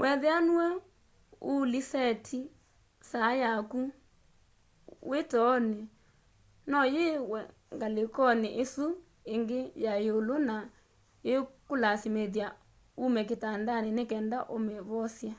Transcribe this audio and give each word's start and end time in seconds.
weethĩa 0.00 0.36
nũe 0.46 0.66
ũũlĩsetĩ 1.52 2.40
saa 3.10 3.32
yakũ 3.42 3.80
wĩ 5.08 5.20
toonĩ 5.30 5.78
no 6.70 6.78
yiwe 6.94 7.40
ngalĩkonĩ 7.76 8.48
ĩsũ 8.62 8.84
ĩngĩ 9.34 9.60
ya 9.84 9.92
lũmũ 10.06 10.36
na 10.48 10.56
ĩĩkũlasĩmĩthya 11.30 12.48
ũme 13.04 13.20
kitandanĩ 13.28 13.90
nĩkenda 13.96 14.38
ũmĩvosye 14.54 15.32